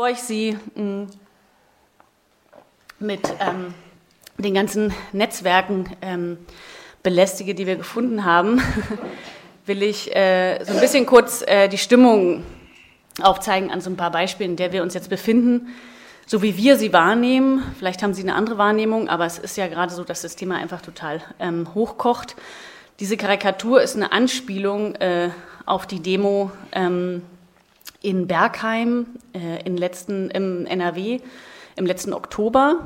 [0.00, 1.08] bevor ich Sie mh,
[3.00, 3.74] mit ähm,
[4.38, 6.38] den ganzen Netzwerken ähm,
[7.02, 8.62] belästige, die wir gefunden haben,
[9.66, 12.44] will ich äh, so ein bisschen kurz äh, die Stimmung
[13.20, 15.68] aufzeigen an so ein paar Beispielen, in der wir uns jetzt befinden,
[16.24, 17.62] so wie wir sie wahrnehmen.
[17.78, 20.56] Vielleicht haben Sie eine andere Wahrnehmung, aber es ist ja gerade so, dass das Thema
[20.56, 22.36] einfach total ähm, hochkocht.
[23.00, 25.28] Diese Karikatur ist eine Anspielung äh,
[25.66, 27.20] auf die Demo ähm,
[28.02, 31.20] in Bergheim äh, in letzten, im NRW
[31.76, 32.80] im letzten Oktober.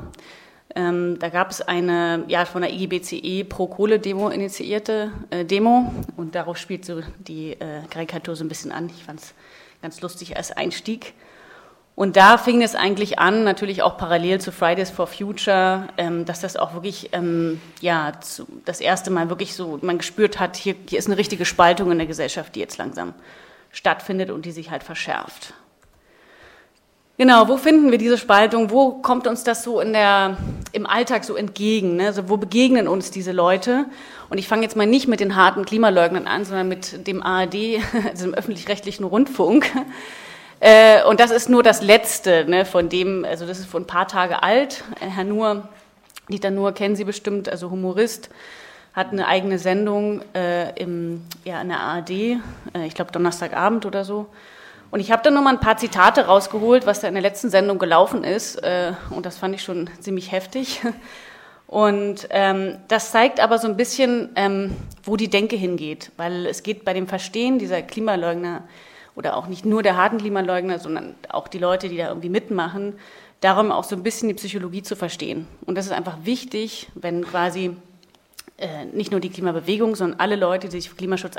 [0.75, 6.57] Ähm, da gab es eine ja, von der IGBCE Pro-Kohle-Demo initiierte äh, Demo und darauf
[6.57, 8.89] spielt so die äh, Karikatur so ein bisschen an.
[8.89, 9.33] Ich fand es
[9.81, 11.13] ganz lustig als Einstieg.
[11.95, 16.41] Und da fing es eigentlich an, natürlich auch parallel zu Fridays for Future, ähm, dass
[16.41, 20.75] das auch wirklich, ähm, ja, zu, das erste Mal wirklich so, man gespürt hat, hier,
[20.89, 23.13] hier ist eine richtige Spaltung in der Gesellschaft, die jetzt langsam
[23.75, 25.53] stattfindet und die sich halt verschärft.
[27.17, 28.71] Genau, wo finden wir diese Spaltung?
[28.71, 30.37] Wo kommt uns das so in der,
[30.71, 31.97] im Alltag so entgegen?
[31.97, 32.07] Ne?
[32.07, 33.85] Also wo begegnen uns diese Leute?
[34.29, 37.55] Und ich fange jetzt mal nicht mit den harten Klimaleugnern an, sondern mit dem ARD,
[38.09, 39.69] also dem öffentlich-rechtlichen Rundfunk.
[40.59, 43.87] Äh, und das ist nur das Letzte ne, von dem, also das ist vor ein
[43.87, 44.83] paar Tage alt.
[44.99, 45.67] Herr Nuhr,
[46.29, 48.29] Dieter Nuhr kennen Sie bestimmt, also Humorist,
[48.95, 52.37] hat eine eigene Sendung äh, im, ja, in der ARD, äh,
[52.85, 54.27] ich glaube Donnerstagabend oder so.
[54.89, 57.77] Und ich habe da nochmal ein paar Zitate rausgeholt, was da in der letzten Sendung
[57.77, 58.55] gelaufen ist.
[58.63, 60.81] Äh, und das fand ich schon ziemlich heftig.
[61.67, 66.11] Und ähm, das zeigt aber so ein bisschen, ähm, wo die Denke hingeht.
[66.15, 68.61] Weil es geht bei dem Verstehen dieser Klimaleugner
[69.15, 72.93] oder auch nicht nur der harten Klimaleugner, sondern auch die Leute, die da irgendwie mitmachen,
[73.41, 75.47] darum auch so ein bisschen die Psychologie zu verstehen.
[75.65, 77.75] Und das ist einfach wichtig, wenn quasi
[78.57, 81.35] äh, nicht nur die Klimabewegung, sondern alle Leute, die sich für Klimaschutz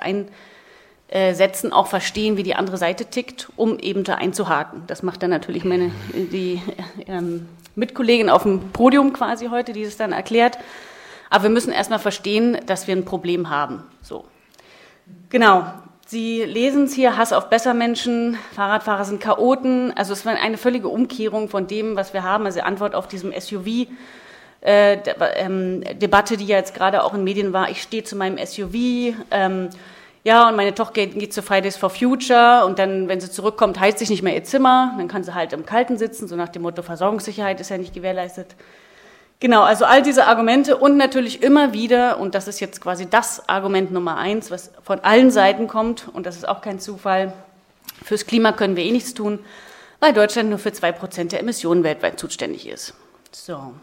[1.09, 4.83] einsetzen, auch verstehen, wie die andere Seite tickt, um eben da einzuhaken.
[4.86, 6.61] Das macht dann natürlich meine die
[7.06, 10.59] ähm, Mitkollegin auf dem Podium quasi heute, die es dann erklärt.
[11.31, 13.84] Aber wir müssen erstmal verstehen, dass wir ein Problem haben.
[14.03, 14.25] So.
[15.31, 15.65] Genau.
[16.09, 19.93] Sie lesen es hier, Hass auf Bessermenschen, Fahrradfahrer sind Chaoten.
[19.97, 22.47] Also es war eine völlige Umkehrung von dem, was wir haben.
[22.47, 23.88] Also Antwort auf diesem SUV.
[24.61, 24.99] Äh,
[25.37, 29.15] ähm, Debatte, die ja jetzt gerade auch in Medien war, ich stehe zu meinem SUV,
[29.31, 29.71] ähm,
[30.25, 33.78] ja, und meine Tochter geht, geht zu Fridays for Future und dann, wenn sie zurückkommt,
[33.78, 36.49] heizt sich nicht mehr ihr Zimmer, dann kann sie halt im Kalten sitzen, so nach
[36.49, 38.56] dem Motto Versorgungssicherheit ist ja nicht gewährleistet.
[39.39, 43.49] Genau, also all diese Argumente und natürlich immer wieder, und das ist jetzt quasi das
[43.49, 47.33] Argument Nummer eins, was von allen Seiten kommt, und das ist auch kein Zufall,
[48.03, 49.39] fürs Klima können wir eh nichts tun,
[50.00, 52.95] weil Deutschland nur für zwei Prozent der Emissionen weltweit zuständig ist.
[53.31, 53.75] So.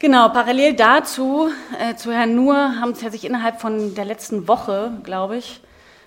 [0.00, 5.38] Genau, parallel dazu, äh, zu Herrn Nuhr, haben sich innerhalb von der letzten Woche, glaube
[5.38, 5.60] ich,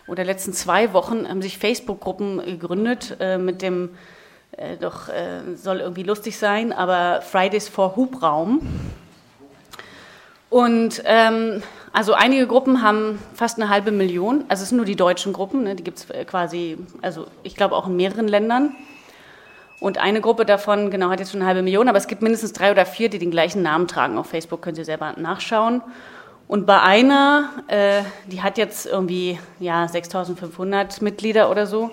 [0.08, 3.90] oder letzten zwei Wochen, haben sich Facebook-Gruppen gegründet äh, mit dem
[4.54, 8.62] äh, doch äh, soll irgendwie lustig sein, aber Fridays for Hubraum.
[10.50, 14.96] Und ähm, also einige Gruppen haben fast eine halbe Million, also es sind nur die
[14.96, 18.74] deutschen Gruppen, ne, die gibt es äh, quasi, also ich glaube auch in mehreren Ländern.
[19.82, 22.54] Und eine Gruppe davon, genau, hat jetzt schon eine halbe Million, aber es gibt mindestens
[22.54, 24.16] drei oder vier, die den gleichen Namen tragen.
[24.20, 25.82] Auf Facebook können Sie selber nachschauen.
[26.48, 31.90] Und bei einer, äh, die hat jetzt irgendwie ja, 6500 Mitglieder oder so,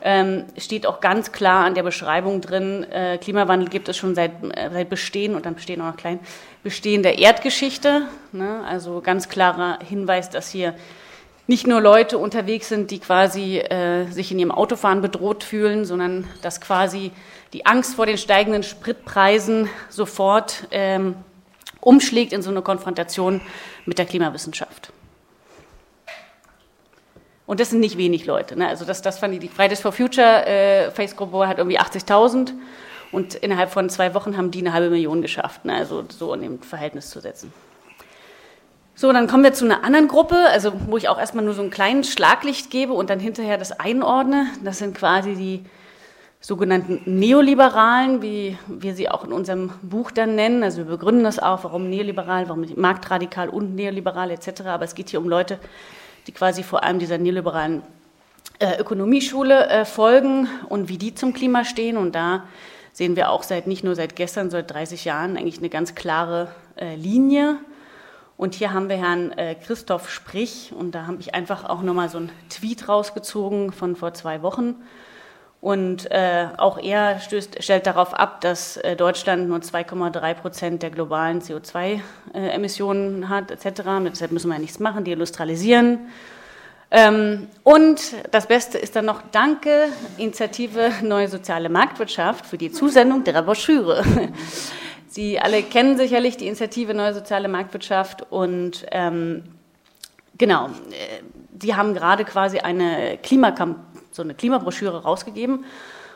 [0.00, 4.30] ähm, steht auch ganz klar an der Beschreibung drin, äh, Klimawandel gibt es schon seit,
[4.56, 6.20] äh, seit Bestehen und dann Bestehen auch noch klein,
[6.62, 8.02] Bestehen der Erdgeschichte.
[8.30, 8.62] Ne?
[8.64, 10.72] Also ganz klarer Hinweis, dass hier
[11.48, 16.28] nicht nur Leute unterwegs sind, die quasi äh, sich in ihrem Autofahren bedroht fühlen, sondern
[16.42, 17.10] dass quasi
[17.54, 21.16] die Angst vor den steigenden Spritpreisen sofort ähm,
[21.80, 23.40] umschlägt in so eine Konfrontation
[23.86, 24.92] mit der Klimawissenschaft.
[27.46, 28.58] Und das sind nicht wenig Leute.
[28.58, 28.68] Ne?
[28.68, 32.52] Also das, das fand ich, die Fridays for Future äh, Face-Gruppe hat irgendwie 80.000
[33.10, 35.64] und innerhalb von zwei Wochen haben die eine halbe Million geschafft.
[35.64, 35.74] Ne?
[35.76, 37.54] Also so in dem Verhältnis zu setzen.
[39.00, 41.62] So, dann kommen wir zu einer anderen Gruppe, also wo ich auch erstmal nur so
[41.62, 44.48] ein kleines Schlaglicht gebe und dann hinterher das einordne.
[44.64, 45.64] Das sind quasi die
[46.40, 50.64] sogenannten Neoliberalen, wie wir sie auch in unserem Buch dann nennen.
[50.64, 54.62] Also wir begründen das auch, warum neoliberal, warum marktradikal und neoliberal etc.
[54.62, 55.60] Aber es geht hier um Leute,
[56.26, 57.82] die quasi vor allem dieser neoliberalen
[58.58, 61.98] äh, Ökonomieschule äh, folgen und wie die zum Klima stehen.
[61.98, 62.48] Und da
[62.92, 66.48] sehen wir auch seit nicht nur seit gestern, seit 30 Jahren eigentlich eine ganz klare
[66.74, 67.58] äh, Linie.
[68.38, 72.08] Und hier haben wir Herrn äh, Christoph Sprich und da habe ich einfach auch nochmal
[72.08, 74.76] so einen Tweet rausgezogen von vor zwei Wochen.
[75.60, 80.90] Und äh, auch er stößt, stellt darauf ab, dass äh, Deutschland nur 2,3 Prozent der
[80.90, 83.82] globalen CO2-Emissionen äh, hat, etc.
[84.04, 85.98] Deshalb müssen wir ja nichts machen, die industrialisieren.
[86.92, 88.00] Ähm, und
[88.30, 94.04] das Beste ist dann noch Danke, Initiative Neue Soziale Marktwirtschaft für die Zusendung der Broschüre.
[95.18, 99.42] Sie alle kennen sicherlich die Initiative Neue Soziale Marktwirtschaft und ähm,
[100.38, 103.78] genau, äh, die haben gerade quasi eine Klimakamp
[104.12, 105.64] so eine Klimabroschüre rausgegeben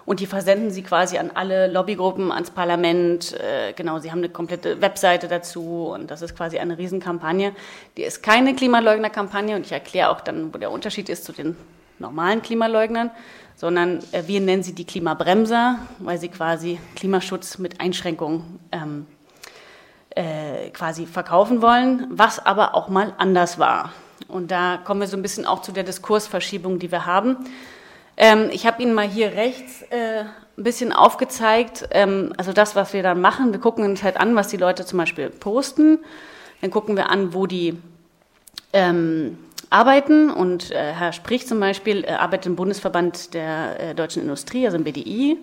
[0.06, 3.32] und die versenden sie quasi an alle Lobbygruppen, ans Parlament.
[3.40, 7.56] Äh, genau, sie haben eine komplette Webseite dazu und das ist quasi eine Riesenkampagne.
[7.96, 11.56] Die ist keine Klimaleugner-Kampagne und ich erkläre auch dann, wo der Unterschied ist zu den
[11.98, 13.10] normalen Klimaleugnern,
[13.62, 19.06] sondern äh, wir nennen sie die Klimabremser, weil sie quasi Klimaschutz mit Einschränkungen ähm,
[20.16, 23.92] äh, quasi verkaufen wollen, was aber auch mal anders war.
[24.26, 27.36] Und da kommen wir so ein bisschen auch zu der Diskursverschiebung, die wir haben.
[28.16, 30.24] Ähm, ich habe Ihnen mal hier rechts äh,
[30.58, 33.52] ein bisschen aufgezeigt, ähm, also das, was wir dann machen.
[33.52, 36.00] Wir gucken uns halt an, was die Leute zum Beispiel posten.
[36.62, 37.78] Dann gucken wir an, wo die
[38.72, 39.38] ähm,
[39.72, 40.30] arbeiten.
[40.30, 44.76] Und äh, Herr Sprich zum Beispiel äh, arbeitet im Bundesverband der äh, deutschen Industrie, also
[44.76, 45.38] im BDI.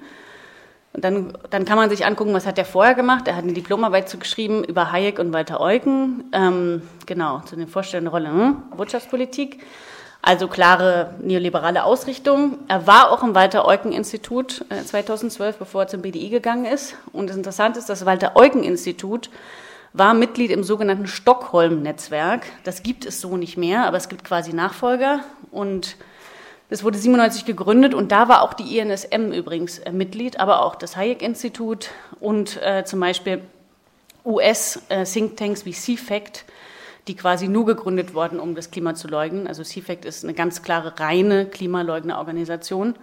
[0.94, 3.28] Und dann, dann kann man sich angucken, was hat der vorher gemacht.
[3.28, 8.06] Er hat eine Diplomarbeit zugeschrieben über Hayek und Walter Eucken, ähm, genau, zu den Vorstellungen
[8.06, 9.60] der Rolle hm, Wirtschaftspolitik.
[10.22, 12.58] Also klare neoliberale Ausrichtung.
[12.68, 16.96] Er war auch im Walter-Eucken-Institut 2012, äh, bevor er zum BDI gegangen ist.
[17.14, 19.30] Und das Interessante ist, das Walter-Eucken-Institut
[19.94, 22.46] war Mitglied im sogenannten Stockholm-Netzwerk.
[22.64, 25.22] Das gibt es so nicht mehr, aber es gibt quasi Nachfolger.
[25.52, 25.98] Und
[26.70, 30.76] das wurde 97 gegründet und da war auch die INSM übrigens äh, Mitglied, aber auch
[30.76, 31.90] das Hayek-Institut
[32.20, 33.42] und äh, zum Beispiel
[34.24, 36.46] US-Thinktanks äh, wie CFACT
[37.10, 39.48] die quasi nur gegründet wurden, um das Klima zu leugnen.
[39.48, 42.96] Also CFACT ist eine ganz klare reine Klimaleugnerorganisation.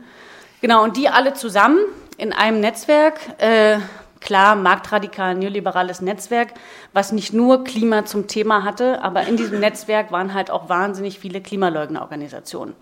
[0.61, 1.79] Genau, und die alle zusammen
[2.17, 3.79] in einem Netzwerk, äh,
[4.21, 6.55] klar, marktradikal, neoliberales Netzwerk,
[6.93, 11.19] was nicht nur Klima zum Thema hatte, aber in diesem Netzwerk waren halt auch wahnsinnig
[11.19, 12.75] viele Klimaleugnerorganisationen.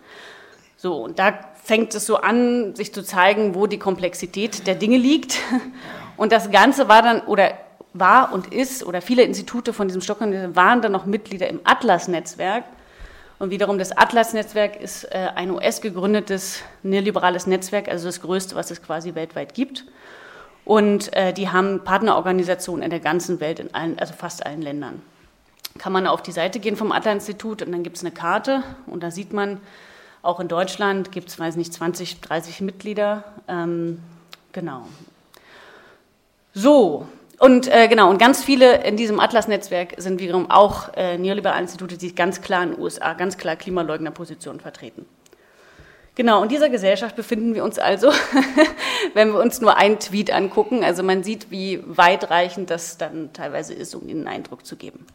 [0.76, 4.98] So, und da fängt es so an, sich zu zeigen, wo die Komplexität der Dinge
[4.98, 5.38] liegt.
[6.16, 7.54] Und das Ganze war dann, oder
[7.94, 12.64] war und ist, oder viele Institute von diesem Stockholm waren dann noch Mitglieder im Atlas-Netzwerk.
[13.38, 18.82] Und wiederum das Atlas-Netzwerk ist äh, ein US-gegründetes neoliberales Netzwerk, also das größte, was es
[18.82, 19.84] quasi weltweit gibt.
[20.64, 25.02] Und äh, die haben Partnerorganisationen in der ganzen Welt, in allen, also fast allen Ländern.
[25.78, 29.02] Kann man auf die Seite gehen vom Atlas-Institut und dann gibt es eine Karte und
[29.02, 29.60] da sieht man,
[30.22, 33.24] auch in Deutschland gibt es, weiß nicht, 20, 30 Mitglieder.
[33.46, 34.00] Ähm,
[34.52, 34.86] genau.
[36.54, 37.06] So,
[37.38, 41.98] und äh, genau, und ganz viele in diesem Atlas-Netzwerk sind wiederum auch äh, neoliberale Institute,
[41.98, 45.04] die ganz klar in den USA ganz klar Klimaleugnerpositionen vertreten.
[46.16, 48.12] Genau, in dieser Gesellschaft befinden wir uns also,
[49.14, 50.84] wenn wir uns nur einen Tweet angucken.
[50.84, 55.06] Also man sieht, wie weitreichend das dann teilweise ist, um Ihnen einen Eindruck zu geben.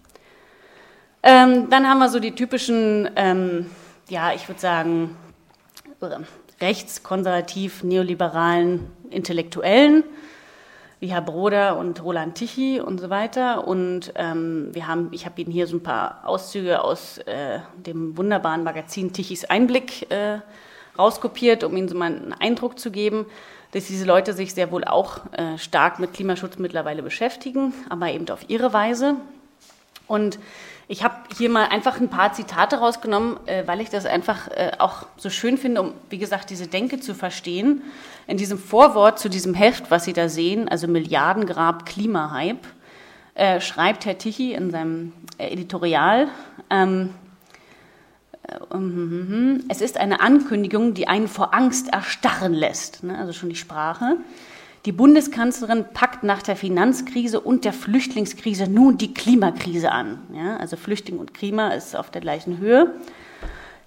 [1.24, 3.70] Ähm, dann haben wir so die typischen, ähm,
[4.10, 5.16] ja, ich würde sagen,
[6.60, 10.04] rechtskonservativ, neoliberalen Intellektuellen
[11.00, 13.66] wie Herr Broder und Roland Tichy und so weiter.
[13.68, 18.18] Und ähm, wir haben, ich habe Ihnen hier so ein paar Auszüge aus äh, dem
[18.18, 20.40] wunderbaren Magazin Tichys Einblick äh,
[21.00, 23.26] rauskopiert, um Ihnen so mal einen Eindruck zu geben,
[23.72, 28.30] dass diese Leute sich sehr wohl auch äh, stark mit Klimaschutz mittlerweile beschäftigen, aber eben
[28.30, 29.16] auf ihre Weise.
[30.08, 30.40] Und
[30.88, 34.72] ich habe hier mal einfach ein paar Zitate rausgenommen, äh, weil ich das einfach äh,
[34.80, 37.84] auch so schön finde, um, wie gesagt, diese Denke zu verstehen.
[38.26, 42.68] In diesem Vorwort zu diesem Heft, was Sie da sehen, also Milliardengrab Klimahype,
[43.36, 46.28] äh, schreibt Herr Tichy in seinem äh, Editorial,
[46.72, 47.14] ähm,
[49.68, 54.18] es ist eine Ankündigung, die einen vor Angst erstarren lässt, ne, also schon die Sprache.
[54.86, 60.20] Die Bundeskanzlerin packt nach der Finanzkrise und der Flüchtlingskrise nun die Klimakrise an.
[60.58, 62.94] Also Flüchtling und Klima ist auf der gleichen Höhe.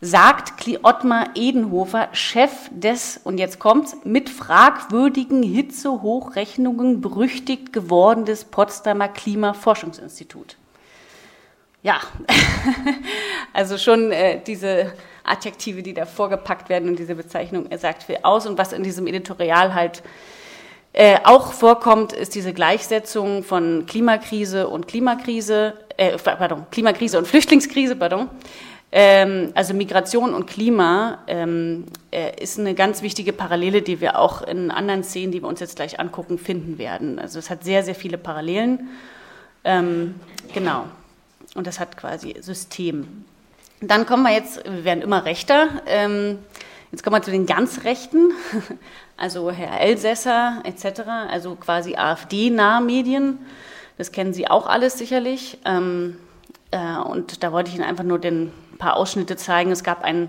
[0.03, 0.53] Sagt
[0.83, 10.57] Ottmar Edenhofer, Chef des, und jetzt kommt's, mit fragwürdigen Hitzehochrechnungen berüchtigt geworden des Potsdamer Klimaforschungsinstitut.
[11.83, 12.01] Ja,
[13.53, 14.93] also schon äh, diese
[15.25, 18.85] Adjektive, die da vorgepackt werden und diese Bezeichnung, er sagt viel aus und was in
[18.85, 20.03] diesem Editorial halt
[20.93, 27.97] äh, auch vorkommt, ist diese Gleichsetzung von Klimakrise und Klimakrise, äh, pardon, Klimakrise und Flüchtlingskrise,
[27.97, 28.29] pardon.
[28.95, 34.43] Ähm, also Migration und Klima ähm, äh, ist eine ganz wichtige Parallele, die wir auch
[34.43, 37.19] in anderen Szenen, die wir uns jetzt gleich angucken, finden werden.
[37.19, 38.91] Also es hat sehr, sehr viele Parallelen.
[39.65, 40.17] Ähm,
[40.53, 40.85] genau.
[41.55, 43.25] Und das hat quasi System.
[43.81, 45.69] Dann kommen wir jetzt, wir werden immer rechter.
[45.87, 46.39] Ähm,
[46.91, 48.33] Jetzt kommen wir zu den ganz Rechten,
[49.17, 53.39] also Herr Elsässer etc., also quasi AfD-nahe Medien.
[53.97, 55.57] Das kennen Sie auch alles sicherlich.
[55.65, 56.19] Ähm,
[56.73, 59.71] Äh, und da wollte ich Ihnen einfach nur ein paar Ausschnitte zeigen.
[59.71, 60.29] Es gab ein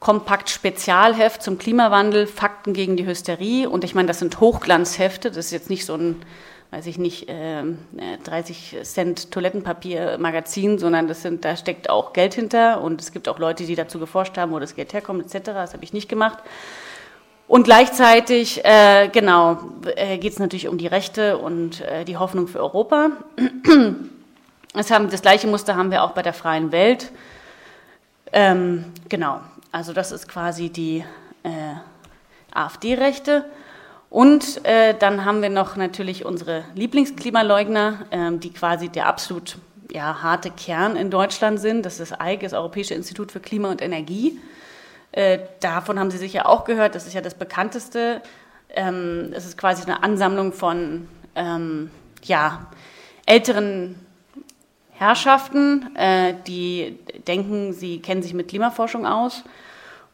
[0.00, 3.68] Kompakt-Spezialheft zum Klimawandel, Fakten gegen die Hysterie.
[3.68, 5.30] Und ich meine, das sind Hochglanzhefte.
[5.30, 6.22] Das ist jetzt nicht so ein,
[6.74, 7.62] weiß ich nicht, äh,
[8.24, 12.80] 30 Cent Toilettenpapier-Magazin, sondern das sind, da steckt auch Geld hinter.
[12.80, 15.46] Und es gibt auch Leute, die dazu geforscht haben, wo das Geld herkommt, etc.
[15.52, 16.38] Das habe ich nicht gemacht.
[17.46, 19.58] Und gleichzeitig, äh, genau,
[19.94, 23.10] äh, geht es natürlich um die Rechte und äh, die Hoffnung für Europa.
[24.76, 27.12] Das, haben, das gleiche Muster haben wir auch bei der freien Welt.
[28.32, 29.38] Ähm, genau,
[29.70, 31.04] also das ist quasi die
[31.44, 31.50] äh,
[32.52, 33.44] AfD-Rechte.
[34.14, 39.58] Und äh, dann haben wir noch natürlich unsere Lieblingsklimaleugner, äh, die quasi der absolut
[39.90, 41.84] ja, harte Kern in Deutschland sind.
[41.84, 44.38] Das ist EIG, das Europäische Institut für Klima und Energie.
[45.10, 48.22] Äh, davon haben Sie sicher auch gehört, das ist ja das bekannteste.
[48.68, 51.90] Ähm, es ist quasi eine Ansammlung von ähm,
[52.22, 52.68] ja,
[53.26, 53.96] älteren
[54.92, 59.42] Herrschaften, äh, die denken, sie kennen sich mit Klimaforschung aus.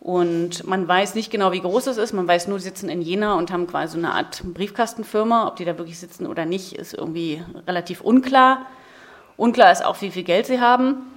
[0.00, 2.12] Und man weiß nicht genau, wie groß es ist.
[2.12, 5.46] Man weiß nur, sie sitzen in Jena und haben quasi eine Art Briefkastenfirma.
[5.46, 8.66] Ob die da wirklich sitzen oder nicht, ist irgendwie relativ unklar.
[9.36, 11.10] Unklar ist auch, wie viel Geld sie haben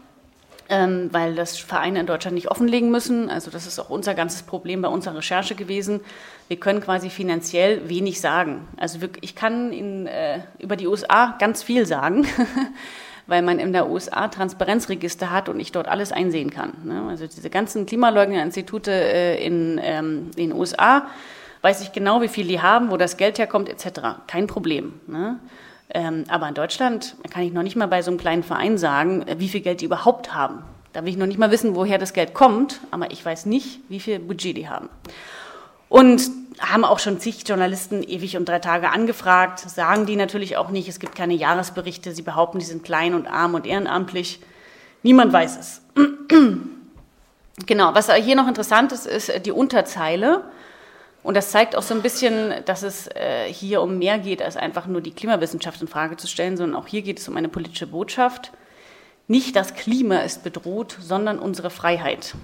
[0.70, 3.30] ähm, weil das Vereine in Deutschland nicht offenlegen müssen.
[3.30, 6.02] Also das ist auch unser ganzes Problem bei unserer Recherche gewesen.
[6.48, 8.68] Wir können quasi finanziell wenig sagen.
[8.78, 12.28] Also ich kann Ihnen äh, über die USA ganz viel sagen,
[13.28, 16.74] weil man in der USA Transparenzregister hat und ich dort alles einsehen kann.
[16.84, 17.04] Ne?
[17.10, 21.08] Also diese ganzen Klimaleugner-Institute äh, in ähm, den USA,
[21.62, 24.26] weiß ich genau, wie viel die haben, wo das Geld herkommt etc.
[24.28, 24.94] Kein Problem.
[25.08, 25.40] Ne?
[25.90, 29.26] Ähm, aber in Deutschland kann ich noch nicht mal bei so einem kleinen Verein sagen,
[29.28, 30.64] äh, wie viel Geld die überhaupt haben.
[30.92, 33.80] Da will ich noch nicht mal wissen, woher das Geld kommt, aber ich weiß nicht,
[33.90, 34.90] wie viel Budget die haben.
[35.90, 36.30] Und
[36.64, 40.88] haben auch schon zig Journalisten ewig und drei Tage angefragt, sagen die natürlich auch nicht,
[40.88, 44.40] es gibt keine Jahresberichte, sie behaupten, die sind klein und arm und ehrenamtlich.
[45.04, 45.82] Niemand weiß es.
[47.66, 50.44] genau, was hier noch interessant ist, ist die Unterzeile.
[51.22, 54.58] Und das zeigt auch so ein bisschen, dass es äh, hier um mehr geht, als
[54.58, 57.48] einfach nur die Klimawissenschaft in Frage zu stellen, sondern auch hier geht es um eine
[57.48, 58.52] politische Botschaft.
[59.28, 62.36] Nicht das Klima ist bedroht, sondern unsere Freiheit.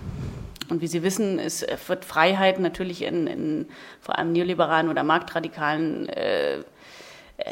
[0.69, 3.67] Und wie Sie wissen, ist, wird Freiheit natürlich in, in
[4.01, 6.59] vor allem neoliberalen oder marktradikalen äh,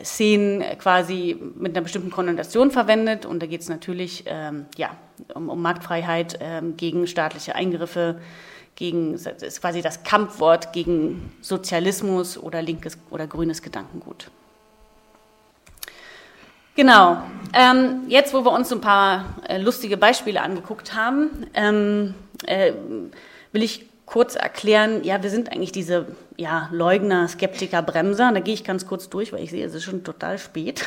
[0.04, 3.26] Szenen quasi mit einer bestimmten Konnotation verwendet.
[3.26, 4.92] Und da geht es natürlich ähm, ja,
[5.34, 8.20] um, um Marktfreiheit ähm, gegen staatliche Eingriffe,
[8.76, 14.30] gegen, ist quasi das Kampfwort gegen Sozialismus oder linkes oder grünes Gedankengut.
[16.76, 17.18] Genau.
[17.54, 22.14] Ähm, jetzt, wo wir uns ein paar äh, lustige Beispiele angeguckt haben, ähm,
[22.46, 22.74] äh,
[23.52, 28.32] will ich kurz erklären, ja, wir sind eigentlich diese ja, Leugner, Skeptiker, Bremser.
[28.34, 30.86] Da gehe ich ganz kurz durch, weil ich sehe, es ist schon total spät.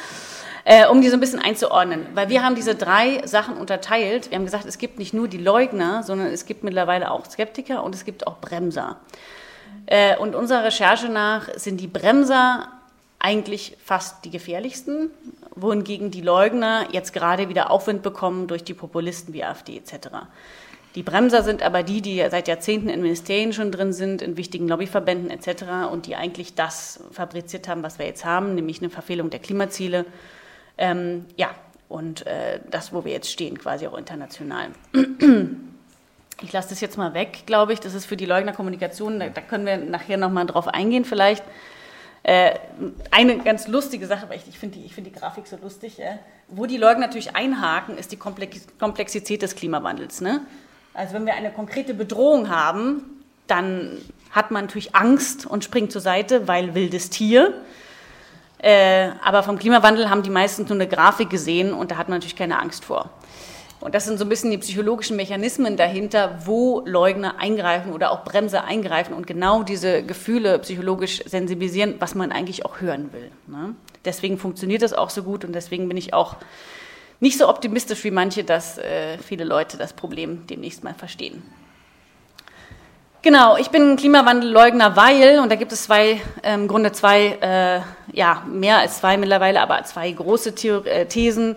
[0.64, 2.06] äh, um die so ein bisschen einzuordnen.
[2.14, 4.30] Weil wir haben diese drei Sachen unterteilt.
[4.30, 7.84] Wir haben gesagt, es gibt nicht nur die Leugner, sondern es gibt mittlerweile auch Skeptiker
[7.84, 8.96] und es gibt auch Bremser.
[9.86, 12.68] Äh, und unserer Recherche nach sind die Bremser
[13.18, 15.10] eigentlich fast die gefährlichsten,
[15.54, 20.08] wohingegen die Leugner jetzt gerade wieder Aufwind bekommen durch die Populisten wie AfD etc.
[20.96, 24.66] Die Bremser sind aber die, die seit Jahrzehnten in Ministerien schon drin sind, in wichtigen
[24.66, 25.92] Lobbyverbänden etc.
[25.92, 30.06] und die eigentlich das fabriziert haben, was wir jetzt haben, nämlich eine Verfehlung der Klimaziele
[30.78, 31.50] ähm, ja,
[31.88, 34.70] und äh, das, wo wir jetzt stehen, quasi auch international.
[36.42, 37.80] Ich lasse das jetzt mal weg, glaube ich.
[37.80, 41.42] Das ist für die Leugnerkommunikation, da, da können wir nachher nochmal drauf eingehen vielleicht.
[42.24, 42.58] Äh,
[43.10, 46.18] eine ganz lustige Sache, weil ich, ich finde die, find die Grafik so lustig, äh,
[46.48, 50.20] wo die Leugner natürlich einhaken, ist die Komplexität des Klimawandels.
[50.20, 50.42] Ne?
[50.96, 53.02] Also wenn wir eine konkrete Bedrohung haben,
[53.46, 53.98] dann
[54.30, 57.52] hat man natürlich Angst und springt zur Seite, weil wildes Tier.
[58.58, 62.16] Äh, aber vom Klimawandel haben die meisten nur eine Grafik gesehen und da hat man
[62.16, 63.10] natürlich keine Angst vor.
[63.78, 68.24] Und das sind so ein bisschen die psychologischen Mechanismen dahinter, wo Leugner eingreifen oder auch
[68.24, 73.30] Bremser eingreifen und genau diese Gefühle psychologisch sensibilisieren, was man eigentlich auch hören will.
[73.48, 73.74] Ne?
[74.06, 76.36] Deswegen funktioniert das auch so gut und deswegen bin ich auch
[77.20, 81.42] nicht so optimistisch wie manche, dass äh, viele Leute das Problem demnächst mal verstehen.
[83.22, 87.80] Genau, ich bin Klimawandelleugner, weil, und da gibt es zwei, ähm, im Grunde zwei, äh,
[88.16, 91.56] ja, mehr als zwei mittlerweile, aber zwei große The äh, Thesen.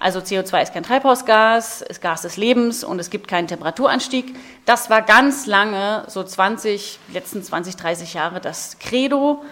[0.00, 4.34] Also CO2 ist kein Treibhausgas, ist Gas des Lebens und es gibt keinen Temperaturanstieg.
[4.66, 9.44] Das war ganz lange, so 20, letzten 20, 30 Jahre das Credo.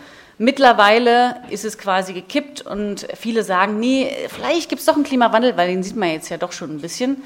[0.42, 5.56] Mittlerweile ist es quasi gekippt und viele sagen, nee, vielleicht gibt es doch einen Klimawandel,
[5.56, 7.22] weil den sieht man jetzt ja doch schon ein bisschen,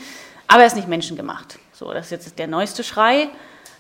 [0.47, 1.59] aber er ist nicht menschengemacht.
[1.73, 3.29] So, das ist jetzt der neueste Schrei.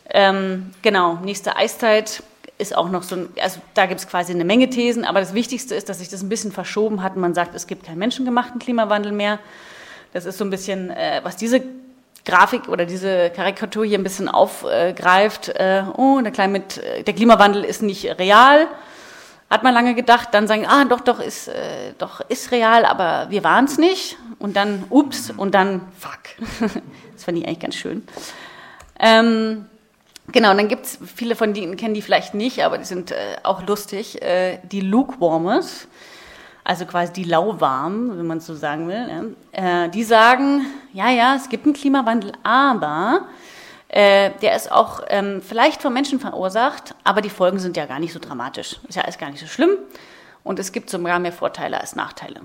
[0.08, 2.22] Ähm, genau, nächste Eiszeit
[2.56, 5.34] ist auch noch so, ein, also da gibt es quasi eine Menge Thesen, aber das
[5.34, 7.98] Wichtigste ist, dass sich das ein bisschen verschoben hat und man sagt, es gibt keinen
[7.98, 9.38] menschengemachten Klimawandel mehr.
[10.14, 11.60] Das ist so ein bisschen, äh, was diese
[12.24, 15.50] Grafik oder diese Karikatur hier ein bisschen aufgreift.
[15.50, 18.66] Äh, oh, der, Climate, der Klimawandel ist nicht real.
[19.48, 23.30] Hat man lange gedacht, dann sagen, ah, doch, doch, ist, äh, doch, ist real, aber
[23.30, 24.16] wir waren es nicht.
[24.38, 26.18] Und dann, ups, und dann, fuck.
[27.12, 28.06] das fand ich eigentlich ganz schön.
[28.98, 29.66] Ähm,
[30.32, 33.12] genau, und dann gibt es viele von denen, kennen die vielleicht nicht, aber die sind
[33.12, 34.20] äh, auch lustig.
[34.20, 35.86] Äh, die Lukewarmers
[36.66, 39.90] also quasi die lauwarm, wenn man so sagen will, ne?
[39.90, 43.26] die sagen, ja, ja, es gibt einen Klimawandel, aber
[43.96, 47.98] äh, der ist auch ähm, vielleicht vom Menschen verursacht, aber die Folgen sind ja gar
[47.98, 48.78] nicht so dramatisch.
[48.86, 49.70] Ist ja alles gar nicht so schlimm
[50.44, 52.42] und es gibt sogar mehr Vorteile als Nachteile.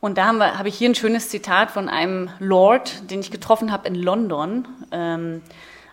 [0.00, 3.72] Und da habe hab ich hier ein schönes Zitat von einem Lord, den ich getroffen
[3.72, 4.68] habe in London.
[4.92, 5.40] Ähm,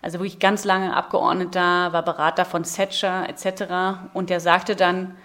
[0.01, 4.01] also wirklich ganz lange Abgeordneter, war Berater von Thatcher etc.
[4.13, 5.15] Und der sagte dann,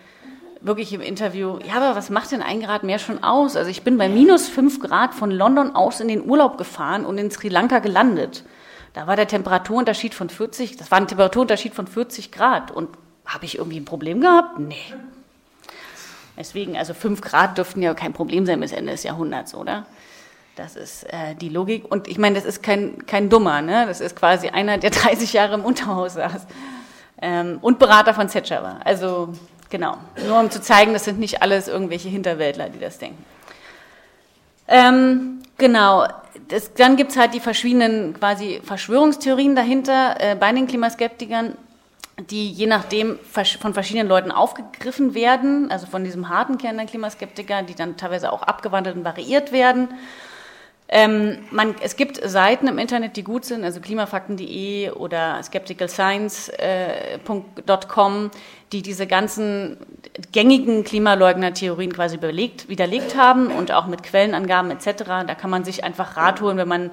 [0.60, 3.56] wirklich im Interview, ja, aber was macht denn ein Grad mehr schon aus?
[3.56, 7.18] Also ich bin bei minus fünf Grad von London aus in den Urlaub gefahren und
[7.18, 8.44] in Sri Lanka gelandet.
[8.94, 12.70] Da war der Temperaturunterschied von 40, das war ein Temperaturunterschied von 40 Grad.
[12.70, 12.88] Und
[13.24, 14.58] habe ich irgendwie ein Problem gehabt?
[14.58, 14.76] Nee.
[16.36, 19.86] Deswegen, also fünf Grad dürften ja kein Problem sein bis Ende des Jahrhunderts, oder?
[20.56, 21.90] Das ist äh, die Logik.
[21.90, 23.86] Und ich meine, das ist kein, kein Dummer, ne?
[23.86, 26.46] Das ist quasi einer, der 30 Jahre im Unterhaus saß
[27.20, 28.80] ähm, und Berater von Thatcher war.
[28.84, 29.32] Also
[29.70, 33.22] Genau, nur um zu zeigen, das sind nicht alles irgendwelche Hinterwäldler, die das denken.
[34.66, 36.06] Ähm, genau,
[36.48, 41.56] das, dann gibt es halt die verschiedenen quasi Verschwörungstheorien dahinter äh, bei den Klimaskeptikern,
[42.30, 43.18] die je nachdem
[43.60, 48.32] von verschiedenen Leuten aufgegriffen werden, also von diesem harten Kern der Klimaskeptiker, die dann teilweise
[48.32, 49.88] auch abgewandelt und variiert werden.
[50.90, 58.30] Ähm, man, es gibt Seiten im Internet, die gut sind, also klimafakten.de oder skepticalscience.com, äh,
[58.72, 59.78] die diese ganzen
[60.32, 65.04] gängigen Klimaleugner-Theorien quasi belegt, widerlegt haben und auch mit Quellenangaben etc.
[65.26, 66.90] Da kann man sich einfach Rat holen, wenn man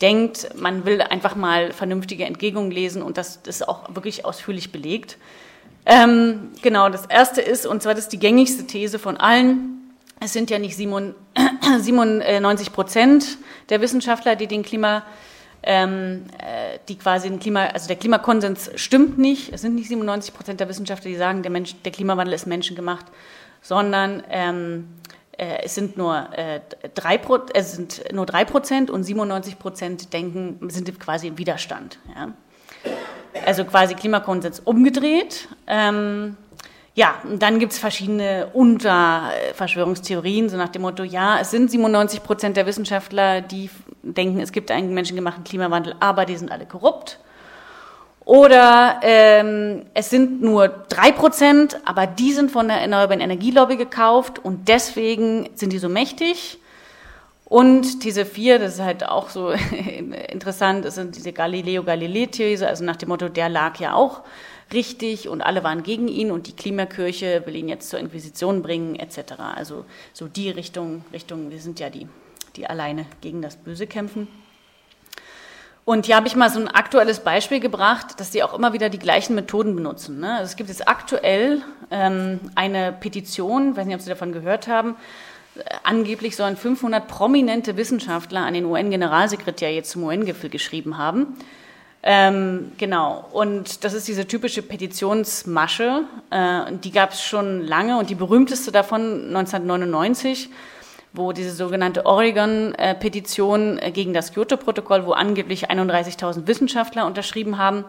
[0.00, 5.18] denkt, man will einfach mal vernünftige Entgegnungen lesen und das ist auch wirklich ausführlich belegt.
[5.84, 9.80] Ähm, genau, das erste ist, und zwar das ist die gängigste These von allen,
[10.20, 13.38] es sind ja nicht 97 Prozent
[13.70, 15.02] der Wissenschaftler, die den Klima,
[15.62, 19.52] ähm, äh, die quasi den Klima, also der Klimakonsens stimmt nicht.
[19.52, 23.06] Es sind nicht 97 Prozent der Wissenschaftler, die sagen, der, Mensch, der Klimawandel ist menschengemacht,
[23.60, 24.88] sondern ähm,
[25.36, 26.60] äh, es sind nur äh,
[26.94, 27.20] drei,
[27.54, 31.98] es sind nur drei Prozent und 97 Prozent denken, sind quasi im Widerstand.
[32.14, 32.32] Ja?
[33.46, 35.48] Also quasi Klimakonsens umgedreht.
[35.66, 36.36] Ähm,
[36.94, 42.22] ja, und dann gibt es verschiedene Unterverschwörungstheorien, so nach dem Motto, ja, es sind 97
[42.22, 43.70] Prozent der Wissenschaftler, die
[44.02, 47.18] denken, es gibt einen menschengemachten Klimawandel, aber die sind alle korrupt.
[48.24, 54.38] Oder ähm, es sind nur drei Prozent, aber die sind von der erneuerbaren Energielobby gekauft
[54.38, 56.58] und deswegen sind die so mächtig.
[57.44, 59.50] Und diese vier, das ist halt auch so
[60.28, 64.20] interessant, das sind diese Galileo-Galilei-These, also nach dem Motto, der lag ja auch
[64.72, 68.94] richtig und alle waren gegen ihn und die Klimakirche will ihn jetzt zur Inquisition bringen
[68.94, 69.32] etc.
[69.56, 72.06] Also so die Richtung, Richtung, wir sind ja die,
[72.56, 74.28] die alleine gegen das Böse kämpfen.
[75.84, 78.90] Und hier habe ich mal so ein aktuelles Beispiel gebracht, dass sie auch immer wieder
[78.90, 80.20] die gleichen Methoden benutzen.
[80.20, 80.34] Ne?
[80.34, 84.94] Also es gibt jetzt aktuell ähm, eine Petition, weiß nicht, ob Sie davon gehört haben,
[85.82, 91.36] angeblich sollen 500 prominente Wissenschaftler an den UN-Generalsekretär jetzt zum UN-Gipfel geschrieben haben.
[92.02, 96.04] Ähm, genau, und das ist diese typische Petitionsmasche.
[96.30, 100.48] Äh, die gab es schon lange und die berühmteste davon 1999,
[101.12, 107.84] wo diese sogenannte Oregon-Petition äh, gegen das Kyoto-Protokoll, wo angeblich 31.000 Wissenschaftler unterschrieben haben.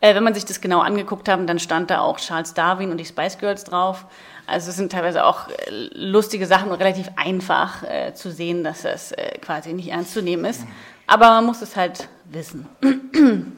[0.00, 2.98] Äh, wenn man sich das genau angeguckt hat, dann stand da auch Charles Darwin und
[2.98, 4.06] die Spice Girls drauf.
[4.46, 7.82] Also es sind teilweise auch äh, lustige Sachen und relativ einfach
[8.14, 10.64] zu sehen, dass das quasi nicht ernst zu nehmen ist.
[11.06, 12.66] Aber man muss es halt wissen.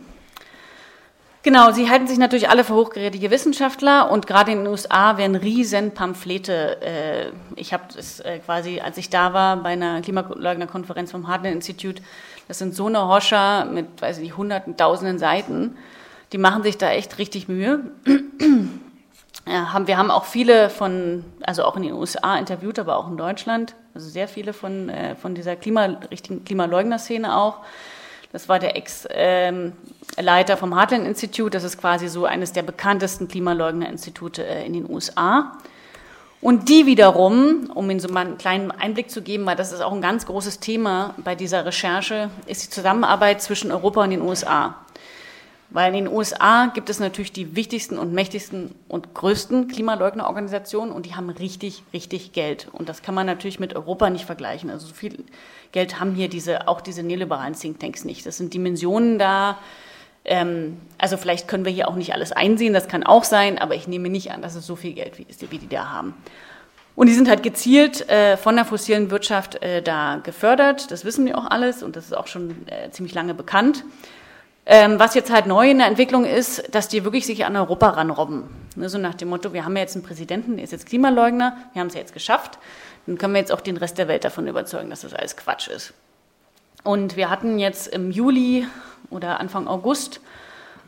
[1.46, 5.36] Genau, sie halten sich natürlich alle für hochgerätige Wissenschaftler und gerade in den USA werden
[5.36, 6.82] riesen Pamphlete.
[6.82, 11.54] Äh, ich habe das äh, quasi, als ich da war bei einer Klimaleugnerkonferenz vom Hartland
[11.54, 12.02] Institute,
[12.48, 15.76] das sind so eine Hoscher mit, weiß ich nicht, hunderten, tausenden Seiten.
[16.32, 17.92] Die machen sich da echt richtig Mühe.
[19.48, 23.08] Ja, haben, wir haben auch viele von, also auch in den USA interviewt, aber auch
[23.08, 27.60] in Deutschland, also sehr viele von, äh, von dieser Klima, richtigen Klimaleugner-Szene auch.
[28.36, 31.48] Das war der Ex-Leiter vom Heartland Institute.
[31.48, 35.56] Das ist quasi so eines der bekanntesten Klimaleugner-Institute äh, in den USA.
[36.42, 39.80] Und die wiederum, um Ihnen so mal einen kleinen Einblick zu geben, weil das ist
[39.80, 44.20] auch ein ganz großes Thema bei dieser Recherche, ist die Zusammenarbeit zwischen Europa und den
[44.20, 44.74] USA.
[45.70, 51.06] Weil in den USA gibt es natürlich die wichtigsten und mächtigsten und größten Klimaleugnerorganisationen und
[51.06, 52.68] die haben richtig, richtig Geld.
[52.72, 54.70] Und das kann man natürlich mit Europa nicht vergleichen.
[54.70, 55.24] Also so viel
[55.72, 58.24] Geld haben hier diese, auch diese neoliberalen Thinktanks nicht.
[58.26, 59.58] Das sind Dimensionen da.
[60.24, 63.74] Ähm, also vielleicht können wir hier auch nicht alles einsehen, das kann auch sein, aber
[63.74, 66.14] ich nehme nicht an, dass es so viel Geld wie, wie die da haben.
[66.96, 70.90] Und die sind halt gezielt äh, von der fossilen Wirtschaft äh, da gefördert.
[70.90, 73.84] Das wissen wir auch alles und das ist auch schon äh, ziemlich lange bekannt.
[74.68, 77.90] Ähm, was jetzt halt neu in der Entwicklung ist, dass die wirklich sich an Europa
[77.90, 78.44] ranrobben.
[78.74, 81.56] Ne, so nach dem Motto, wir haben ja jetzt einen Präsidenten, der ist jetzt Klimaleugner,
[81.72, 82.58] wir haben es ja jetzt geschafft,
[83.06, 85.68] dann können wir jetzt auch den Rest der Welt davon überzeugen, dass das alles Quatsch
[85.68, 85.94] ist.
[86.82, 88.66] Und wir hatten jetzt im Juli
[89.08, 90.20] oder Anfang August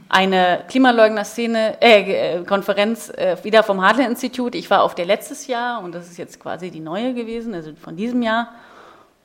[0.09, 4.55] eine Klimaleugner-Szene, äh, Konferenz äh, wieder vom Hadler-Institut.
[4.55, 7.73] Ich war auf der letztes Jahr und das ist jetzt quasi die neue gewesen, also
[7.81, 8.53] von diesem Jahr.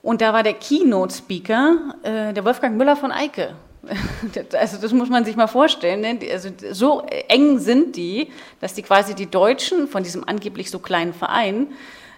[0.04, 3.56] Und da war der Keynote-Speaker, äh, der Wolfgang Müller von Eike.
[4.54, 6.02] Also das muss man sich mal vorstellen.
[6.02, 6.20] Ne?
[6.32, 8.30] Also so eng sind die,
[8.62, 11.68] dass die quasi die Deutschen von diesem angeblich so kleinen Verein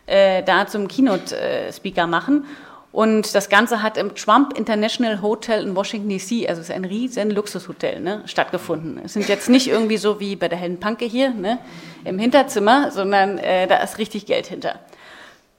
[0.06, 2.46] äh, da zum Keynote-Speaker machen.
[2.92, 6.86] Und das Ganze hat im Trump International Hotel in Washington DC, also es ist ein
[6.86, 9.02] riesen Luxushotel, ne, stattgefunden.
[9.04, 11.60] Es sind jetzt nicht irgendwie so wie bei der Helen Panke hier ne,
[12.06, 14.80] im Hinterzimmer, sondern äh, da ist richtig Geld hinter.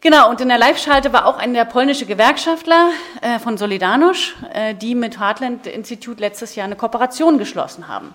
[0.00, 2.90] Genau, und in der Live-Schalte war auch ein der polnische Gewerkschaftler
[3.22, 8.14] äh, von Solidarność, äh, die mit Heartland Institut letztes Jahr eine Kooperation geschlossen haben.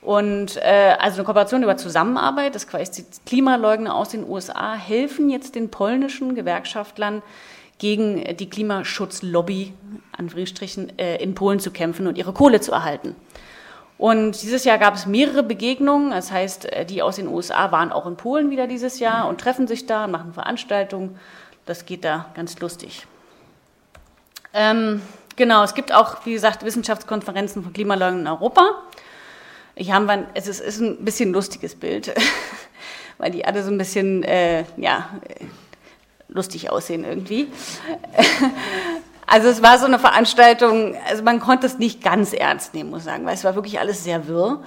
[0.00, 5.28] Und äh, also eine Kooperation über Zusammenarbeit, das quasi die Klimaleugner aus den USA helfen
[5.28, 7.22] jetzt den polnischen Gewerkschaftlern,
[7.78, 9.74] gegen die Klimaschutzlobby
[10.16, 13.14] Anführungsstrichen, äh, in Polen zu kämpfen und ihre Kohle zu erhalten.
[13.98, 17.92] Und dieses Jahr gab es mehrere Begegnungen, das heißt, äh, die aus den USA waren
[17.92, 21.18] auch in Polen wieder dieses Jahr und treffen sich da, machen Veranstaltungen.
[21.64, 23.06] Das geht da ganz lustig.
[24.52, 25.00] Ähm,
[25.34, 28.82] genau, es gibt auch, wie gesagt, Wissenschaftskonferenzen von Klimaleugnern in Europa.
[29.74, 32.14] Ich habe, es ist, ist ein bisschen lustiges Bild,
[33.18, 35.08] weil die alle so ein bisschen, äh, ja,
[36.28, 37.48] lustig aussehen irgendwie.
[39.26, 43.00] Also es war so eine Veranstaltung, also man konnte es nicht ganz ernst nehmen, muss
[43.00, 44.60] ich sagen, weil es war wirklich alles sehr wirr.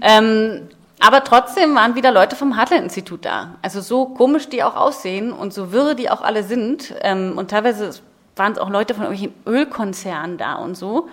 [0.00, 0.68] Ähm,
[1.00, 3.56] aber trotzdem waren wieder Leute vom Hartland-Institut da.
[3.62, 6.94] Also so komisch die auch aussehen und so wirr die auch alle sind.
[7.02, 7.90] Ähm, und teilweise
[8.34, 11.08] waren es auch Leute von irgendwelchen Ölkonzernen da und so.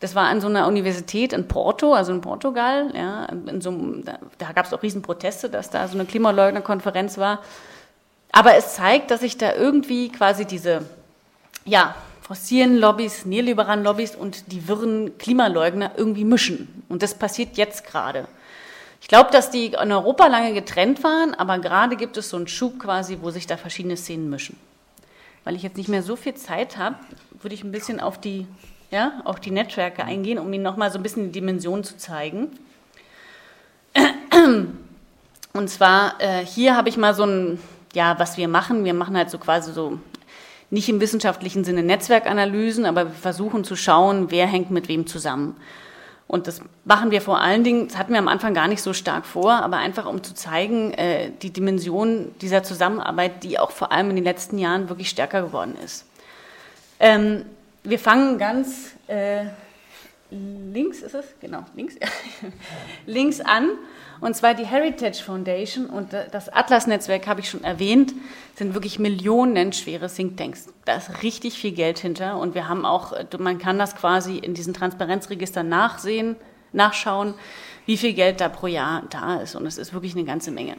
[0.00, 2.90] Das war an so einer Universität in Porto, also in Portugal.
[2.94, 3.70] Ja, in so,
[4.04, 7.40] da, da gab es auch Riesenproteste, dass da so eine Klimaleugner-Konferenz war.
[8.32, 10.82] Aber es zeigt, dass sich da irgendwie quasi diese,
[11.64, 11.94] ja,
[12.26, 16.82] fossilen Lobbys, neoliberalen Lobbys und die wirren Klimaleugner irgendwie mischen.
[16.88, 18.26] Und das passiert jetzt gerade.
[19.02, 22.48] Ich glaube, dass die in Europa lange getrennt waren, aber gerade gibt es so einen
[22.48, 24.56] Schub quasi, wo sich da verschiedene Szenen mischen.
[25.44, 26.96] Weil ich jetzt nicht mehr so viel Zeit habe,
[27.42, 28.46] würde ich ein bisschen auf die,
[28.90, 32.58] ja, auf die Netzwerke eingehen, um Ihnen nochmal so ein bisschen die Dimension zu zeigen.
[35.52, 37.58] Und zwar, äh, hier habe ich mal so ein
[37.94, 39.98] ja, was wir machen, wir machen halt so quasi so
[40.74, 45.56] nicht im wissenschaftlichen Sinne Netzwerkanalysen, aber wir versuchen zu schauen, wer hängt mit wem zusammen.
[46.26, 48.92] Und das machen wir vor allen Dingen, das hatten wir am Anfang gar nicht so
[48.92, 53.92] stark vor, aber einfach um zu zeigen, äh, die Dimension dieser Zusammenarbeit, die auch vor
[53.92, 56.06] allem in den letzten Jahren wirklich stärker geworden ist.
[56.98, 57.44] Ähm,
[57.84, 59.44] wir fangen ganz äh,
[60.34, 61.26] links, ist es?
[61.40, 61.96] Genau, links,
[63.06, 63.70] links an
[64.20, 68.14] und zwar die Heritage Foundation und das Atlas-Netzwerk, habe ich schon erwähnt,
[68.54, 70.72] sind wirklich millionenschwere Thinktanks.
[70.86, 72.38] Da ist richtig viel Geld hinter.
[72.38, 76.36] Und wir haben auch, man kann das quasi in diesen Transparenzregistern nachsehen,
[76.72, 77.34] nachschauen,
[77.86, 79.54] wie viel Geld da pro Jahr da ist.
[79.56, 80.76] Und es ist wirklich eine ganze Menge.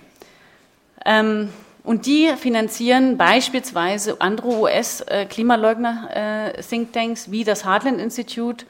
[1.05, 1.49] Ähm,
[1.83, 8.65] und die finanzieren beispielsweise andere US-Klimaleugner-Thinktanks wie das Heartland Institute,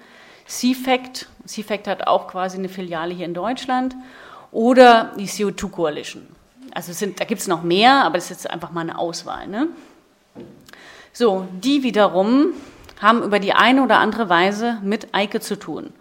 [0.48, 1.28] CFACT.
[1.46, 3.96] CFACT hat auch quasi eine Filiale hier in Deutschland
[4.52, 6.28] oder die CO2 Coalition.
[6.74, 9.48] Also sind, da gibt es noch mehr, aber das ist jetzt einfach mal eine Auswahl.
[9.48, 9.68] Ne?
[11.14, 12.54] So, die wiederum
[13.02, 15.94] haben über die eine oder andere Weise mit Eike zu tun.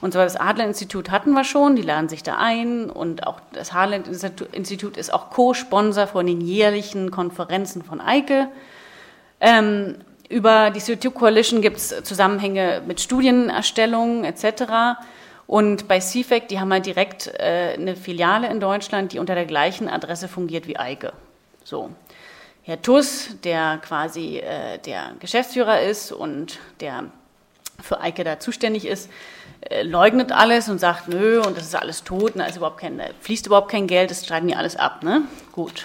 [0.00, 3.72] Und zwar das Adler-Institut hatten wir schon, die laden sich da ein und auch das
[3.72, 8.48] Harland-Institut ist auch Co-Sponsor von den jährlichen Konferenzen von Eike.
[9.40, 9.96] Ähm,
[10.28, 14.98] über die CO2 Coalition gibt es Zusammenhänge mit Studienerstellung etc.
[15.46, 19.46] Und bei CFAC, die haben halt direkt äh, eine Filiale in Deutschland, die unter der
[19.46, 21.12] gleichen Adresse fungiert wie Eike.
[21.62, 21.90] So.
[22.62, 27.04] Herr Tuss, der quasi äh, der Geschäftsführer ist und der
[27.80, 29.08] für Eike da zuständig ist,
[29.60, 32.80] äh, leugnet alles und sagt, nö, und das ist alles tot, und da ist überhaupt
[32.80, 35.04] kein, fließt überhaupt kein Geld, das schreiben die alles ab.
[35.04, 35.22] Ne?
[35.52, 35.84] Gut,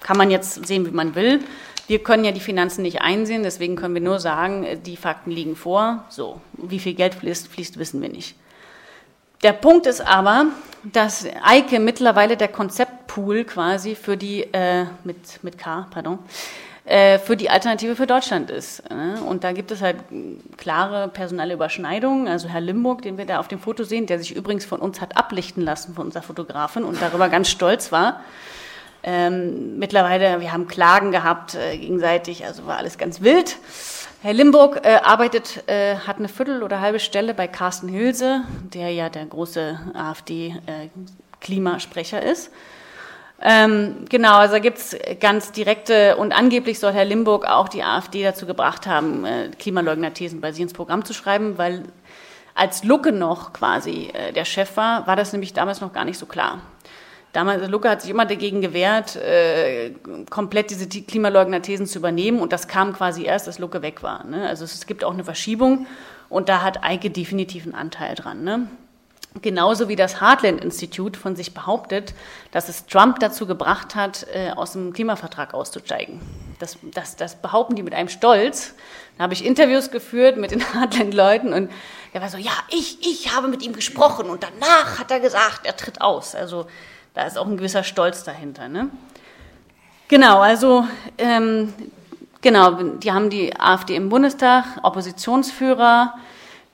[0.00, 1.40] kann man jetzt sehen, wie man will.
[1.86, 5.54] Wir können ja die Finanzen nicht einsehen, deswegen können wir nur sagen, die Fakten liegen
[5.54, 6.04] vor.
[6.08, 8.36] So, wie viel Geld fließt, fließt wissen wir nicht.
[9.42, 10.46] Der Punkt ist aber,
[10.84, 16.18] dass Eike mittlerweile der Konzeptpool quasi für die, äh, mit, mit K, pardon,
[16.86, 18.88] äh, für die Alternative für Deutschland ist.
[18.90, 19.18] Ne?
[19.26, 19.96] Und da gibt es halt
[20.56, 22.28] klare personelle Überschneidungen.
[22.28, 25.00] Also Herr Limburg, den wir da auf dem Foto sehen, der sich übrigens von uns
[25.00, 28.20] hat ablichten lassen, von unserer Fotografin und darüber ganz stolz war.
[29.06, 33.58] Ähm, mittlerweile, wir haben Klagen gehabt äh, gegenseitig, also war alles ganz wild.
[34.22, 38.40] Herr Limburg äh, arbeitet, äh, hat eine Viertel- oder halbe Stelle bei Carsten Hilse,
[38.72, 42.50] der ja der große AfD-Klimasprecher äh, ist.
[43.42, 47.82] Ähm, genau, also da gibt es ganz direkte und angeblich soll Herr Limburg auch die
[47.82, 51.82] AfD dazu gebracht haben, äh, Klimaleugner-Thesen bei sich ins Programm zu schreiben, weil
[52.54, 56.18] als Lucke noch quasi äh, der Chef war, war das nämlich damals noch gar nicht
[56.18, 56.62] so klar.
[57.34, 59.90] Damals, also Lucke hat sich immer dagegen gewehrt, äh,
[60.30, 62.38] komplett diese Klimaleugner-Thesen zu übernehmen.
[62.38, 64.22] Und das kam quasi erst, als Lucke weg war.
[64.22, 64.48] Ne?
[64.48, 65.88] Also es, gibt auch eine Verschiebung.
[66.28, 68.44] Und da hat Eike definitiv einen Anteil dran.
[68.44, 68.68] Ne?
[69.42, 72.14] Genauso wie das Heartland-Institut von sich behauptet,
[72.52, 76.20] dass es Trump dazu gebracht hat, äh, aus dem Klimavertrag auszusteigen.
[76.60, 78.76] Das, das, das behaupten die mit einem Stolz.
[79.18, 81.72] Da habe ich Interviews geführt mit den Heartland-Leuten und
[82.12, 85.66] der war so, ja, ich, ich habe mit ihm gesprochen und danach hat er gesagt,
[85.66, 86.36] er tritt aus.
[86.36, 86.66] Also
[87.14, 88.68] da ist auch ein gewisser Stolz dahinter.
[88.68, 88.88] Ne?
[90.08, 90.84] Genau, also
[91.16, 91.72] ähm,
[92.42, 96.14] genau, die haben die AfD im Bundestag, Oppositionsführer,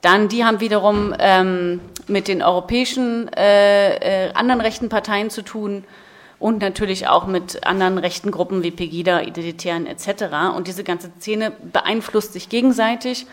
[0.00, 5.85] dann die haben wiederum ähm, mit den europäischen äh, äh, anderen rechten Parteien zu tun
[6.38, 10.57] und natürlich auch mit anderen rechten Gruppen wie Pegida, Identitären etc.
[10.57, 13.26] Und diese ganze Szene beeinflusst sich gegenseitig.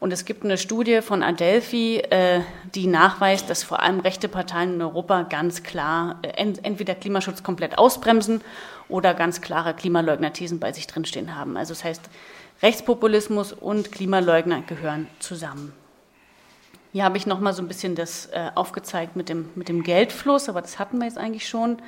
[0.00, 2.40] Und es gibt eine Studie von Adelphi, äh,
[2.74, 6.28] die nachweist, dass vor allem rechte Parteien in Europa ganz klar äh,
[6.62, 8.42] entweder Klimaschutz komplett ausbremsen
[8.88, 11.56] oder ganz klare Klimaleugner-Thesen bei sich drinstehen haben.
[11.56, 12.02] Also das heißt,
[12.62, 15.72] Rechtspopulismus und Klimaleugner gehören zusammen.
[16.92, 19.82] Hier habe ich noch mal so ein bisschen das äh, aufgezeigt mit dem, mit dem
[19.82, 21.78] Geldfluss, aber das hatten wir jetzt eigentlich schon.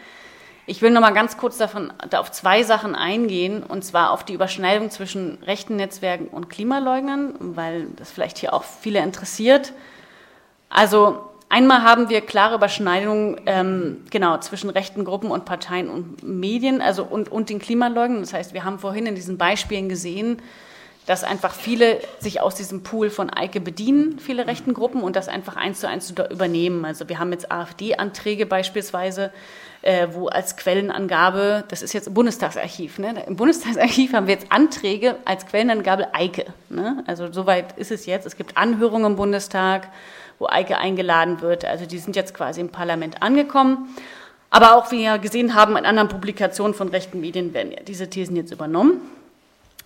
[0.71, 4.23] Ich will noch mal ganz kurz davon, da auf zwei Sachen eingehen, und zwar auf
[4.23, 9.73] die Überschneidung zwischen rechten Netzwerken und Klimaleugnern, weil das vielleicht hier auch viele interessiert.
[10.69, 16.81] Also einmal haben wir klare Überschneidungen ähm, genau zwischen rechten Gruppen und Parteien und Medien,
[16.81, 18.21] also und, und den Klimaleugnern.
[18.21, 20.41] Das heißt, wir haben vorhin in diesen Beispielen gesehen,
[21.11, 25.27] dass einfach viele sich aus diesem Pool von Eike bedienen, viele rechten Gruppen, und das
[25.27, 26.85] einfach eins zu eins übernehmen.
[26.85, 29.33] Also wir haben jetzt AfD-Anträge beispielsweise,
[29.83, 33.25] äh, wo als Quellenangabe, das ist jetzt im Bundestagsarchiv, ne?
[33.27, 36.46] im Bundestagsarchiv haben wir jetzt Anträge als Quellenangabe Eike.
[36.68, 37.03] Ne?
[37.09, 38.25] Also soweit ist es jetzt.
[38.25, 39.88] Es gibt Anhörungen im Bundestag,
[40.38, 41.64] wo Eike eingeladen wird.
[41.64, 43.96] Also die sind jetzt quasi im Parlament angekommen.
[44.49, 48.09] Aber auch, wie wir gesehen haben, in anderen Publikationen von rechten Medien werden ja diese
[48.09, 49.01] Thesen jetzt übernommen.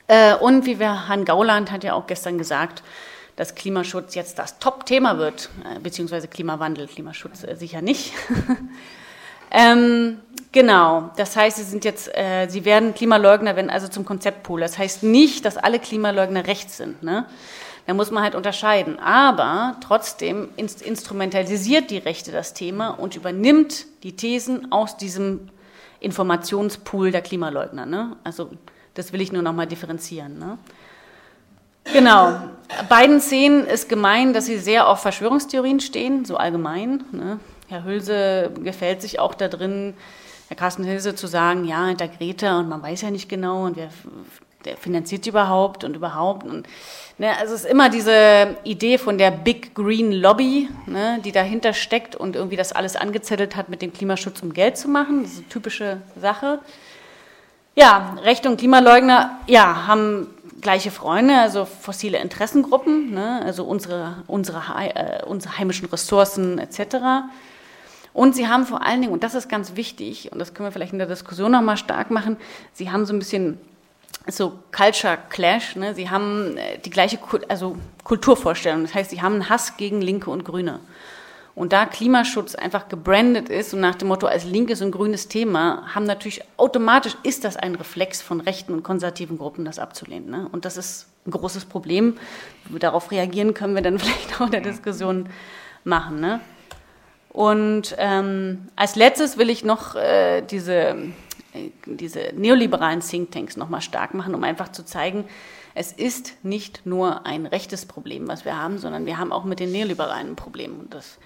[0.06, 2.82] Äh, und wie wir, Herrn Gauland hat ja auch gestern gesagt,
[3.36, 8.12] dass Klimaschutz jetzt das Top-Thema wird, äh, beziehungsweise Klimawandel, Klimaschutz äh, sicher nicht.
[9.56, 10.18] Ähm,
[10.50, 14.60] genau, das heißt, sie sind jetzt, äh, sie werden Klimaleugner, wenn also zum Konzeptpool.
[14.60, 17.04] Das heißt nicht, dass alle Klimaleugner rechts sind.
[17.04, 17.24] Ne?
[17.86, 18.98] Da muss man halt unterscheiden.
[18.98, 25.48] Aber trotzdem inst instrumentalisiert die Rechte das Thema und übernimmt die Thesen aus diesem
[26.00, 27.86] Informationspool der Klimaleugner.
[27.86, 28.16] Ne?
[28.24, 28.50] Also
[28.94, 30.38] das will ich nur noch mal differenzieren.
[30.38, 30.58] Ne?
[31.92, 32.38] Genau.
[32.88, 37.04] Beiden Szenen ist gemein, dass sie sehr auf Verschwörungstheorien stehen, so allgemein.
[37.12, 37.38] Ne?
[37.68, 39.94] Herr Hülse gefällt sich auch da drin,
[40.48, 43.76] Herr Carsten Hülse zu sagen, ja, hinter Greta und man weiß ja nicht genau und
[43.76, 43.90] wer
[44.78, 46.44] finanziert die überhaupt und überhaupt.
[46.46, 46.66] Und,
[47.18, 51.72] ne, also es ist immer diese Idee von der Big Green Lobby, ne, die dahinter
[51.72, 55.22] steckt und irgendwie das alles angezettelt hat, mit dem Klimaschutz um Geld zu machen.
[55.22, 56.60] Das ist eine typische Sache.
[57.76, 60.28] Ja, Rechte und Klimaleugner, ja, haben
[60.60, 64.62] gleiche Freunde, also fossile Interessengruppen, ne, also unsere, unsere,
[64.94, 67.26] äh, unsere heimischen Ressourcen etc.
[68.12, 70.72] Und sie haben vor allen Dingen, und das ist ganz wichtig, und das können wir
[70.72, 72.36] vielleicht in der Diskussion nochmal stark machen,
[72.72, 73.58] sie haben so ein bisschen
[74.28, 75.94] so Culture Clash, ne?
[75.94, 80.30] sie haben äh, die gleiche also Kulturvorstellung, das heißt, sie haben einen Hass gegen Linke
[80.30, 80.78] und Grüne.
[81.54, 85.94] Und da Klimaschutz einfach gebrandet ist und nach dem Motto als linkes und grünes Thema,
[85.94, 90.30] haben natürlich automatisch ist das ein Reflex von rechten und konservativen Gruppen, das abzulehnen.
[90.30, 90.48] Ne?
[90.50, 92.16] Und das ist ein großes Problem.
[92.70, 95.28] Darauf reagieren können wir dann vielleicht auch in der Diskussion
[95.84, 96.20] machen.
[96.20, 96.40] Ne?
[97.28, 100.96] Und ähm, als letztes will ich noch äh, diese,
[101.52, 105.24] äh, diese neoliberalen Thinktanks nochmal stark machen, um einfach zu zeigen,
[105.74, 109.58] es ist nicht nur ein rechtes Problem, was wir haben, sondern wir haben auch mit
[109.58, 110.78] den Neoliberalen ein Problem.
[110.78, 111.18] Und, das,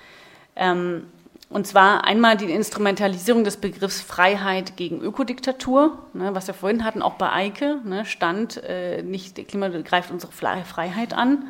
[0.59, 1.05] ähm,
[1.51, 7.01] und zwar einmal die Instrumentalisierung des Begriffs Freiheit gegen Ökodiktatur, ne, was wir vorhin hatten,
[7.01, 11.45] auch bei Eike, ne, stand, äh, nicht, Klima greift unsere Freiheit an.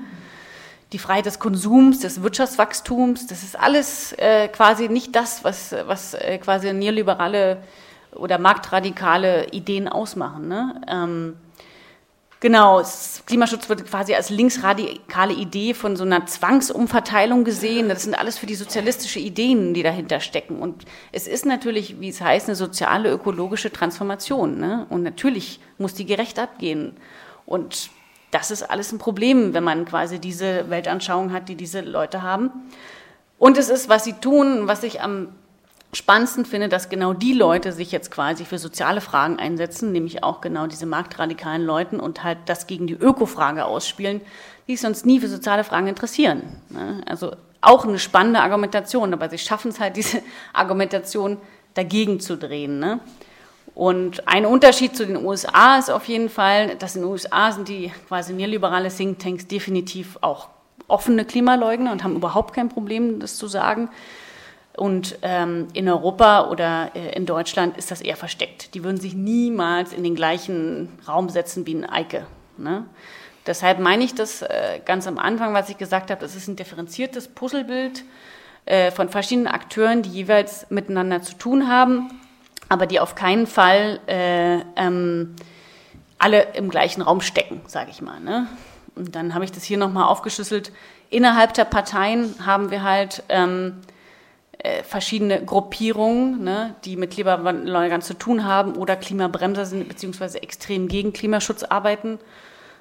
[0.93, 6.15] die Freiheit des Konsums, des Wirtschaftswachstums, das ist alles äh, quasi nicht das, was, was
[6.15, 7.59] äh, quasi neoliberale
[8.15, 10.49] oder marktradikale Ideen ausmachen.
[10.49, 10.81] Ne?
[10.89, 11.37] Ähm,
[12.41, 12.83] genau,
[13.27, 17.89] Klimaschutz wird quasi als linksradikale Idee von so einer Zwangsumverteilung gesehen.
[17.89, 20.61] Das sind alles für die sozialistische Ideen, die dahinter stecken.
[20.61, 24.59] Und es ist natürlich, wie es heißt, eine soziale, ökologische Transformation.
[24.59, 24.87] Ne?
[24.91, 26.97] Und natürlich muss die gerecht abgehen.
[27.47, 27.91] Und
[28.31, 32.51] das ist alles ein Problem, wenn man quasi diese Weltanschauung hat, die diese Leute haben.
[33.39, 35.29] Und es ist, was sie tun, was ich am
[35.93, 40.41] spannendsten finde, dass genau die Leute sich jetzt quasi für soziale Fragen einsetzen, nämlich auch
[40.41, 44.21] genau diese marktradikalen Leuten und halt das gegen die Ökofrage ausspielen,
[44.67, 46.43] die sich sonst nie für soziale Fragen interessieren.
[46.69, 47.01] Ne?
[47.07, 50.23] Also auch eine spannende Argumentation, aber sie schaffen es halt, diese
[50.53, 51.39] Argumentation
[51.75, 52.79] dagegen zu drehen.
[52.79, 53.01] Ne?
[53.75, 57.69] Und ein Unterschied zu den USA ist auf jeden Fall, dass in den USA sind
[57.69, 60.49] die quasi neoliberale Thinktanks definitiv auch
[60.89, 63.89] offene Klimaleugner und haben überhaupt kein Problem, das zu sagen.
[64.79, 68.75] Und ähm, in Europa oder äh, in Deutschland ist das eher versteckt.
[68.75, 72.27] Die würden sich niemals in den gleichen Raum setzen wie ein Eike.
[72.57, 72.85] Ne?
[73.47, 76.57] Deshalb meine ich das äh, ganz am Anfang, was ich gesagt habe, das ist ein
[76.57, 78.05] differenziertes Puzzlebild
[78.67, 82.11] äh, von verschiedenen Akteuren, die jeweils miteinander zu tun haben
[82.69, 85.35] aber die auf keinen Fall äh, ähm,
[86.19, 88.21] alle im gleichen Raum stecken, sage ich mal.
[88.21, 88.47] Ne?
[88.95, 90.73] Und dann habe ich das hier nochmal aufgeschlüsselt.
[91.11, 93.79] Innerhalb der Parteien haben wir halt ähm,
[94.59, 100.89] äh, verschiedene Gruppierungen, ne, die mit Klimawandel zu tun haben oder Klimabremser sind, beziehungsweise extrem
[100.89, 102.19] gegen Klimaschutz arbeiten.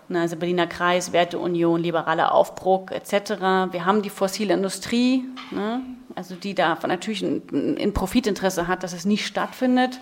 [0.10, 3.40] Ne, also Berliner Kreis, Werteunion, liberaler Aufbruch etc.
[3.72, 5.82] Wir haben die fossile Industrie, ne,
[6.16, 10.00] also die da natürlich ein, ein Profitinteresse hat, dass es nicht stattfindet.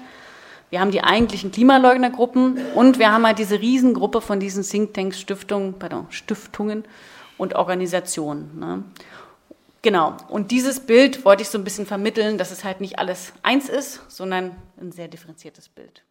[0.70, 5.74] Wir haben die eigentlichen Klimaleugnergruppen und wir haben halt diese Riesengruppe von diesen Thinktanks, Stiftungen,
[5.78, 6.86] pardon, Stiftungen
[7.38, 8.60] und Organisationen.
[8.60, 8.84] Ne?
[9.86, 10.17] Genau.
[10.30, 13.69] Und dieses Bild wollte ich so ein bisschen vermitteln, dass es halt nicht alles eins
[13.69, 16.04] ist, sondern ein sehr differenziertes Bild.